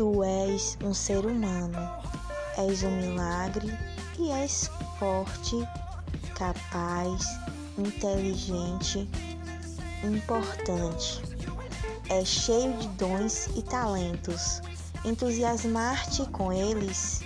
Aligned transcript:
Tu 0.00 0.24
és 0.24 0.78
um 0.82 0.94
ser 0.94 1.26
humano, 1.26 1.78
és 2.56 2.82
um 2.82 2.90
milagre 2.90 3.68
e 4.18 4.30
és 4.32 4.70
forte, 4.98 5.56
capaz, 6.34 7.26
inteligente, 7.76 9.06
importante. 10.02 11.20
És 12.08 12.28
cheio 12.28 12.72
de 12.78 12.88
dons 12.96 13.50
e 13.58 13.60
talentos. 13.60 14.62
Entusiasmar-te 15.04 16.24
com 16.30 16.50
eles. 16.50 17.20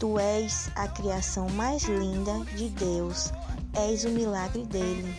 Tu 0.00 0.18
és 0.18 0.72
a 0.74 0.88
criação 0.88 1.48
mais 1.50 1.84
linda 1.84 2.44
de 2.56 2.68
Deus, 2.70 3.30
és 3.74 4.02
o 4.02 4.08
milagre 4.08 4.64
dele. 4.64 5.14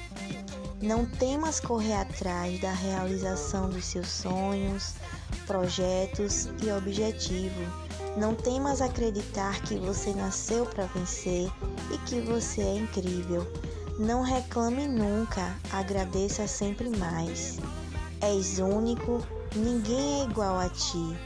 Não 0.84 1.06
temas 1.06 1.62
correr 1.62 1.94
atrás 1.94 2.60
da 2.60 2.74
realização 2.74 3.70
dos 3.70 3.86
seus 3.86 4.10
sonhos, 4.10 4.96
projetos 5.48 6.50
e 6.62 6.70
objetivos. 6.70 7.66
Não 8.18 8.36
temas 8.36 8.82
acreditar 8.82 9.62
que 9.62 9.78
você 9.78 10.12
nasceu 10.12 10.66
para 10.66 10.88
vencer 10.88 11.50
e 11.90 11.98
que 12.00 12.20
você 12.20 12.62
é 12.64 12.76
incrível. 12.80 13.50
Não 13.98 14.24
reclame 14.24 14.86
nunca, 14.86 15.56
agradeça 15.72 16.46
sempre 16.50 16.90
mais. 16.98 17.60
És 18.20 18.60
único, 18.60 19.26
ninguém 19.56 20.20
é 20.20 20.24
igual 20.26 20.60
a 20.60 20.68
ti. 20.68 21.18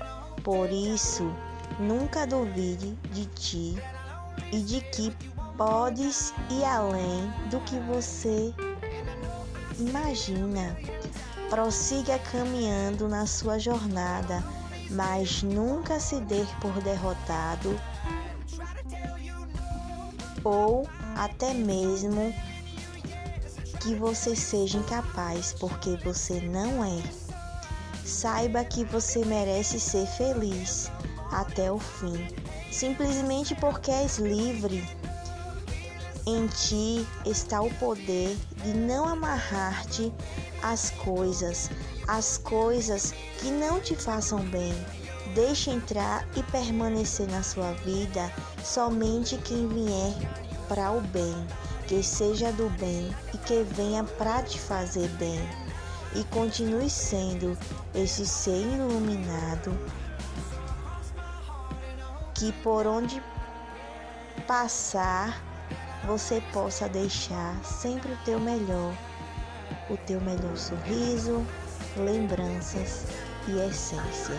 Por 0.44 0.70
isso, 0.70 1.34
nunca 1.80 2.28
duvide 2.28 2.94
de 3.12 3.26
ti 3.26 3.76
e 4.52 4.60
de 4.60 4.82
que 4.82 5.12
podes 5.58 6.32
ir 6.52 6.64
além 6.64 7.28
do 7.50 7.60
que 7.62 7.80
você 7.80 8.54
Imagina, 9.80 10.76
prossiga 11.50 12.18
caminhando 12.20 13.08
na 13.08 13.26
sua 13.28 13.60
jornada, 13.60 14.44
mas 14.90 15.44
nunca 15.44 16.00
se 16.00 16.20
dê 16.22 16.46
por 16.60 16.74
derrotado 16.82 17.80
ou 20.44 20.88
até 21.16 21.54
mesmo 21.54 22.34
que 23.82 23.94
você 23.96 24.36
seja 24.36 24.78
incapaz, 24.78 25.54
porque 25.60 25.98
você 26.04 26.42
não 26.42 26.84
é. 26.84 27.02
Saiba 28.06 28.64
que 28.64 28.84
você 28.86 29.24
merece 29.26 29.80
ser 29.80 30.08
feliz 30.08 30.90
até 31.32 31.72
o 31.72 31.78
fim, 31.78 32.28
simplesmente 32.72 33.54
porque 33.56 33.92
és 33.92 34.18
livre. 34.18 34.97
Em 36.30 36.46
ti 36.48 37.08
está 37.26 37.62
o 37.62 37.74
poder 37.76 38.36
de 38.62 38.74
não 38.74 39.08
amarrar-te 39.08 40.12
às 40.62 40.90
coisas, 40.90 41.72
às 42.06 42.38
coisas 42.38 43.14
que 43.40 43.50
não 43.50 43.80
te 43.80 43.96
façam 43.96 44.40
bem. 44.40 44.74
Deixe 45.34 45.72
entrar 45.72 46.28
e 46.36 46.44
permanecer 46.44 47.30
na 47.30 47.42
sua 47.42 47.72
vida 47.76 48.30
somente 48.62 49.38
quem 49.38 49.70
vier 49.70 50.14
para 50.68 50.92
o 50.92 51.00
bem, 51.00 51.48
que 51.88 52.04
seja 52.04 52.52
do 52.52 52.70
bem 52.72 53.16
e 53.34 53.38
que 53.38 53.64
venha 53.64 54.04
para 54.04 54.44
te 54.44 54.60
fazer 54.60 55.08
bem. 55.12 55.40
E 56.14 56.26
continue 56.26 56.90
sendo 56.90 57.58
esse 57.96 58.28
ser 58.28 58.64
iluminado 58.64 59.72
que 62.34 62.52
por 62.52 62.86
onde 62.86 63.24
passar 64.46 65.57
você 66.08 66.42
possa 66.54 66.88
deixar 66.88 67.62
sempre 67.66 68.14
o 68.14 68.18
teu 68.24 68.40
melhor, 68.40 68.94
o 69.90 69.98
teu 69.98 70.22
melhor 70.22 70.56
sorriso, 70.56 71.46
lembranças 71.98 73.06
e 73.46 73.60
essência. 73.60 74.38